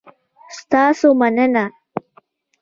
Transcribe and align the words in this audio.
ستاسو 0.57 1.07
مننه؟ 1.19 1.65